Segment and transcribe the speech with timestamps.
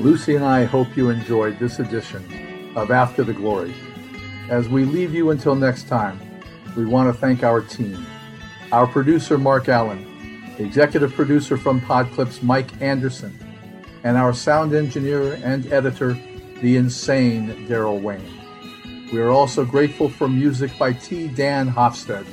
[0.00, 3.74] Lucy and I hope you enjoyed this edition of After the Glory.
[4.48, 6.18] As we leave you until next time,
[6.74, 8.06] we want to thank our team.
[8.72, 13.38] Our producer, Mark Allen, executive producer from Podclips, Mike Anderson,
[14.02, 16.14] and our sound engineer and editor,
[16.62, 18.40] the insane Daryl Wayne.
[19.12, 21.28] We are also grateful for music by T.
[21.28, 22.26] Dan Hofstede.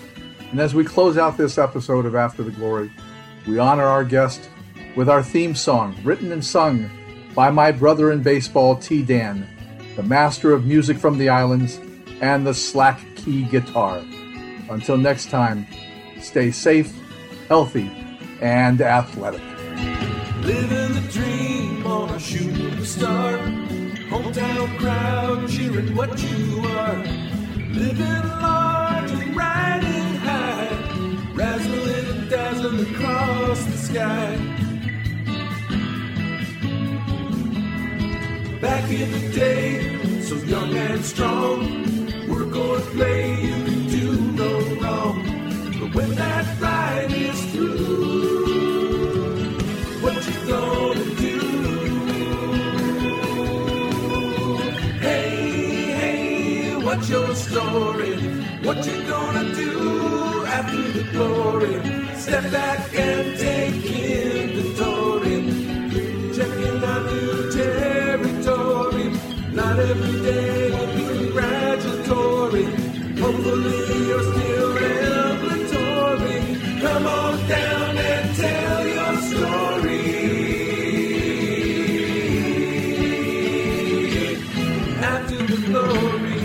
[0.52, 2.90] And as we close out this episode of After the Glory,
[3.46, 4.50] we honor our guest
[4.96, 6.90] with our theme song, written and sung
[7.38, 9.04] by my brother in baseball, T.
[9.04, 9.48] Dan,
[9.96, 11.80] the master of music from the islands
[12.20, 14.04] and the slack key guitar.
[14.72, 15.68] Until next time,
[16.20, 16.92] stay safe,
[17.48, 17.92] healthy,
[18.42, 19.44] and athletic.
[20.42, 23.38] Living the dream on a shooting star.
[24.10, 26.98] Hometown crowd cheering what you are.
[27.72, 30.70] Living large and riding high.
[31.36, 34.67] Razzling and dazzling across the sky.
[38.88, 41.60] Back in the day, so young and strong.
[42.30, 45.24] Work or play, you can do no wrong.
[45.78, 48.48] But when that ride is through,
[50.00, 51.38] what you gonna do?
[55.02, 58.16] Hey, hey, what's your story?
[58.64, 61.76] What you gonna do after the glory?
[62.16, 63.57] Step back and take
[69.68, 72.64] Not every day will be congratulatory.
[73.20, 76.40] Hopefully you're still revelatory.
[76.80, 80.04] Come on down and tell your story.
[85.04, 86.37] After the glory.